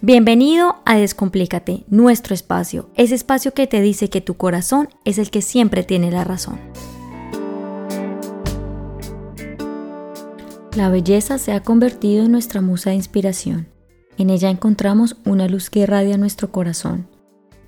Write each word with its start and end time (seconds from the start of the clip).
Bienvenido 0.00 0.76
a 0.84 0.96
Descomplícate, 0.96 1.82
nuestro 1.88 2.32
espacio, 2.32 2.88
ese 2.94 3.16
espacio 3.16 3.52
que 3.52 3.66
te 3.66 3.80
dice 3.80 4.08
que 4.08 4.20
tu 4.20 4.34
corazón 4.34 4.88
es 5.04 5.18
el 5.18 5.28
que 5.28 5.42
siempre 5.42 5.82
tiene 5.82 6.12
la 6.12 6.22
razón. 6.22 6.60
La 10.76 10.88
belleza 10.88 11.38
se 11.38 11.50
ha 11.50 11.64
convertido 11.64 12.26
en 12.26 12.30
nuestra 12.30 12.60
musa 12.60 12.90
de 12.90 12.96
inspiración. 12.96 13.66
En 14.18 14.30
ella 14.30 14.50
encontramos 14.50 15.16
una 15.24 15.48
luz 15.48 15.68
que 15.68 15.80
irradia 15.80 16.16
nuestro 16.16 16.52
corazón. 16.52 17.08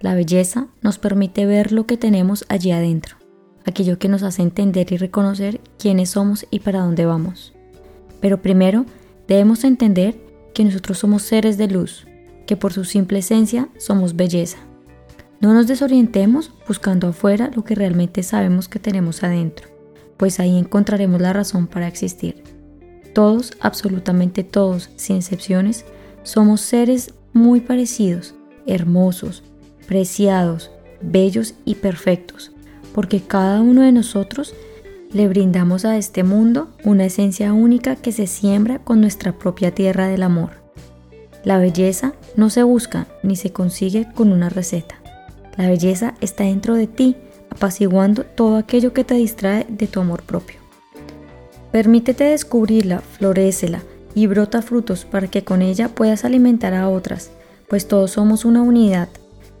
La 0.00 0.14
belleza 0.14 0.66
nos 0.82 0.98
permite 0.98 1.46
ver 1.46 1.72
lo 1.72 1.86
que 1.86 1.96
tenemos 1.96 2.44
allí 2.50 2.72
adentro, 2.72 3.16
aquello 3.64 3.98
que 3.98 4.10
nos 4.10 4.22
hace 4.22 4.42
entender 4.42 4.92
y 4.92 4.98
reconocer 4.98 5.62
quiénes 5.78 6.10
somos 6.10 6.46
y 6.50 6.60
para 6.60 6.80
dónde 6.80 7.06
vamos. 7.06 7.54
Pero 8.20 8.42
primero 8.42 8.84
debemos 9.26 9.64
entender 9.64 10.20
que 10.52 10.64
nosotros 10.64 10.98
somos 10.98 11.22
seres 11.22 11.56
de 11.56 11.68
luz, 11.68 12.04
que 12.48 12.56
por 12.56 12.72
su 12.72 12.84
simple 12.84 13.18
esencia 13.18 13.68
somos 13.76 14.16
belleza. 14.16 14.56
No 15.38 15.52
nos 15.52 15.66
desorientemos 15.66 16.50
buscando 16.66 17.08
afuera 17.08 17.50
lo 17.54 17.62
que 17.62 17.74
realmente 17.74 18.22
sabemos 18.22 18.68
que 18.68 18.78
tenemos 18.78 19.22
adentro, 19.22 19.68
pues 20.16 20.40
ahí 20.40 20.58
encontraremos 20.58 21.20
la 21.20 21.34
razón 21.34 21.66
para 21.66 21.86
existir. 21.86 22.42
Todos, 23.14 23.52
absolutamente 23.60 24.44
todos, 24.44 24.88
sin 24.96 25.16
excepciones, 25.16 25.84
somos 26.22 26.62
seres 26.62 27.12
muy 27.34 27.60
parecidos, 27.60 28.34
hermosos, 28.66 29.42
preciados, 29.86 30.70
bellos 31.02 31.54
y 31.66 31.74
perfectos, 31.74 32.52
porque 32.94 33.20
cada 33.20 33.60
uno 33.60 33.82
de 33.82 33.92
nosotros 33.92 34.54
le 35.12 35.28
brindamos 35.28 35.84
a 35.84 35.98
este 35.98 36.24
mundo 36.24 36.70
una 36.82 37.04
esencia 37.04 37.52
única 37.52 37.94
que 37.96 38.10
se 38.10 38.26
siembra 38.26 38.78
con 38.78 39.02
nuestra 39.02 39.38
propia 39.38 39.74
tierra 39.74 40.08
del 40.08 40.22
amor. 40.22 40.52
La 41.44 41.58
belleza 41.58 42.14
no 42.38 42.50
se 42.50 42.62
busca 42.62 43.08
ni 43.24 43.34
se 43.34 43.50
consigue 43.50 44.06
con 44.14 44.30
una 44.30 44.48
receta. 44.48 44.94
La 45.56 45.68
belleza 45.68 46.14
está 46.20 46.44
dentro 46.44 46.76
de 46.76 46.86
ti, 46.86 47.16
apaciguando 47.50 48.22
todo 48.22 48.56
aquello 48.56 48.92
que 48.92 49.02
te 49.02 49.14
distrae 49.14 49.66
de 49.68 49.88
tu 49.88 49.98
amor 49.98 50.22
propio. 50.22 50.60
Permítete 51.72 52.22
descubrirla, 52.22 53.00
florécela 53.00 53.82
y 54.14 54.28
brota 54.28 54.62
frutos 54.62 55.04
para 55.04 55.26
que 55.26 55.42
con 55.42 55.62
ella 55.62 55.88
puedas 55.88 56.24
alimentar 56.24 56.74
a 56.74 56.88
otras, 56.88 57.32
pues 57.68 57.88
todos 57.88 58.12
somos 58.12 58.44
una 58.44 58.62
unidad, 58.62 59.08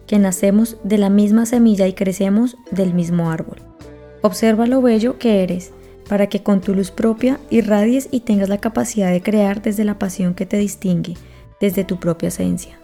que 0.06 0.20
nacemos 0.20 0.76
de 0.84 0.98
la 0.98 1.10
misma 1.10 1.46
semilla 1.46 1.88
y 1.88 1.94
crecemos 1.94 2.56
del 2.70 2.94
mismo 2.94 3.32
árbol. 3.32 3.58
Observa 4.22 4.68
lo 4.68 4.82
bello 4.82 5.18
que 5.18 5.42
eres, 5.42 5.72
para 6.08 6.28
que 6.28 6.44
con 6.44 6.60
tu 6.60 6.76
luz 6.76 6.92
propia 6.92 7.40
irradies 7.50 8.08
y 8.12 8.20
tengas 8.20 8.48
la 8.48 8.58
capacidad 8.58 9.10
de 9.10 9.20
crear 9.20 9.62
desde 9.62 9.84
la 9.84 9.98
pasión 9.98 10.34
que 10.34 10.46
te 10.46 10.58
distingue, 10.58 11.16
desde 11.60 11.84
tu 11.84 11.96
propia 11.98 12.28
esencia. 12.28 12.78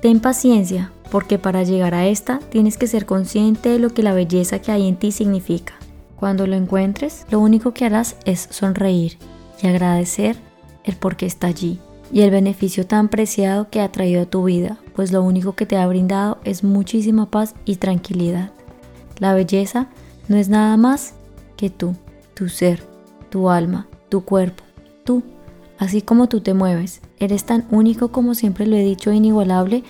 Ten 0.00 0.20
paciencia, 0.20 0.92
porque 1.10 1.38
para 1.38 1.62
llegar 1.62 1.94
a 1.94 2.06
esta 2.06 2.38
tienes 2.38 2.76
que 2.76 2.86
ser 2.86 3.06
consciente 3.06 3.70
de 3.70 3.78
lo 3.78 3.90
que 3.90 4.02
la 4.02 4.12
belleza 4.12 4.60
que 4.60 4.72
hay 4.72 4.88
en 4.88 4.96
ti 4.96 5.12
significa. 5.12 5.74
Cuando 6.16 6.46
lo 6.46 6.56
encuentres, 6.56 7.26
lo 7.30 7.40
único 7.40 7.72
que 7.72 7.84
harás 7.84 8.16
es 8.24 8.48
sonreír 8.50 9.18
y 9.62 9.66
agradecer 9.66 10.36
el 10.84 10.96
por 10.96 11.16
qué 11.16 11.26
está 11.26 11.46
allí 11.46 11.80
y 12.12 12.22
el 12.22 12.30
beneficio 12.30 12.86
tan 12.86 13.08
preciado 13.08 13.70
que 13.70 13.80
ha 13.80 13.90
traído 13.90 14.22
a 14.22 14.26
tu 14.26 14.44
vida, 14.44 14.78
pues 14.94 15.10
lo 15.10 15.22
único 15.22 15.54
que 15.54 15.66
te 15.66 15.76
ha 15.76 15.86
brindado 15.86 16.38
es 16.44 16.62
muchísima 16.62 17.30
paz 17.30 17.54
y 17.64 17.76
tranquilidad. 17.76 18.52
La 19.18 19.34
belleza 19.34 19.88
no 20.28 20.36
es 20.36 20.48
nada 20.48 20.76
más 20.76 21.14
que 21.56 21.70
tú, 21.70 21.94
tu 22.34 22.48
ser, 22.48 22.82
tu 23.30 23.50
alma, 23.50 23.88
tu 24.08 24.24
cuerpo, 24.24 24.64
tú 25.04 25.22
Así 25.78 26.02
como 26.02 26.28
tú 26.28 26.40
te 26.40 26.54
mueves, 26.54 27.00
eres 27.18 27.44
tan 27.44 27.66
único 27.70 28.08
como 28.08 28.34
siempre 28.34 28.66
lo 28.66 28.76
he 28.76 28.84
dicho 28.84 29.12
inigualable 29.12 29.82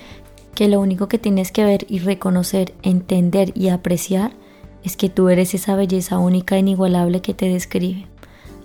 que 0.55 0.69
lo 0.69 0.81
único 0.81 1.09
que 1.09 1.19
tienes 1.19 1.53
que 1.53 1.65
ver 1.65 1.87
y 1.89 1.99
reconocer, 1.99 2.75
entender 2.83 3.53
y 3.55 3.69
apreciar 3.69 4.33
es 4.83 4.97
que 4.97 5.09
tú 5.09 5.29
eres 5.29 5.55
esa 5.55 5.75
belleza 5.75 6.19
única 6.19 6.57
e 6.57 6.61
inigualable 6.61 7.21
que 7.21 7.35
te 7.35 7.49
describe. 7.49 8.07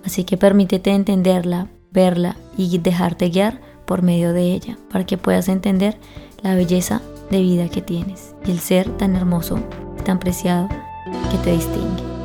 Así 0.06 0.24
que 0.24 0.38
permítete 0.38 0.91
entenderla, 0.91 1.68
verla 1.91 2.38
y 2.58 2.78
dejarte 2.78 3.29
guiar 3.29 3.62
por 3.85 4.02
medio 4.02 4.34
de 4.34 4.53
ella 4.53 4.78
para 4.91 5.06
que 5.06 5.18
puedas 5.18 5.47
entender 5.47 5.97
la 6.44 6.56
belleza 6.56 7.02
de 7.31 7.41
vida 7.41 7.69
que 7.69 7.81
tienes 7.81 8.35
y 8.46 8.52
el 8.52 8.59
ser 8.59 8.90
tan 8.97 9.16
hermoso, 9.16 9.59
tan 10.06 10.19
preciado 10.19 10.69
que 11.31 11.38
te 11.44 11.53
distingue. 11.53 12.19